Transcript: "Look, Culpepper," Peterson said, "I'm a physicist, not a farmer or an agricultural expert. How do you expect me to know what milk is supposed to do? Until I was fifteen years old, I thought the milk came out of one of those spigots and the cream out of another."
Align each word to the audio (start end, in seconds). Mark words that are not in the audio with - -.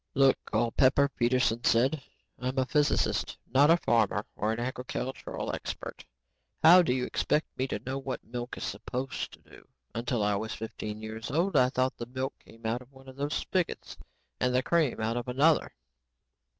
"Look, 0.15 0.39
Culpepper," 0.45 1.09
Peterson 1.09 1.63
said, 1.63 2.01
"I'm 2.39 2.57
a 2.57 2.65
physicist, 2.65 3.37
not 3.53 3.69
a 3.69 3.77
farmer 3.77 4.25
or 4.35 4.51
an 4.51 4.59
agricultural 4.59 5.53
expert. 5.53 6.03
How 6.63 6.81
do 6.81 6.91
you 6.91 7.05
expect 7.05 7.55
me 7.55 7.67
to 7.67 7.77
know 7.85 7.99
what 7.99 8.23
milk 8.23 8.57
is 8.57 8.63
supposed 8.63 9.31
to 9.33 9.41
do? 9.41 9.67
Until 9.93 10.23
I 10.23 10.33
was 10.37 10.55
fifteen 10.55 11.03
years 11.03 11.29
old, 11.29 11.55
I 11.55 11.69
thought 11.69 11.97
the 11.97 12.07
milk 12.07 12.33
came 12.39 12.65
out 12.65 12.81
of 12.81 12.91
one 12.91 13.07
of 13.07 13.15
those 13.15 13.35
spigots 13.35 13.95
and 14.39 14.55
the 14.55 14.63
cream 14.63 14.99
out 14.99 15.17
of 15.17 15.27
another." 15.27 15.71